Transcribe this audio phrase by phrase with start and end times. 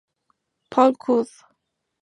[0.71, 1.29] Paul Cod.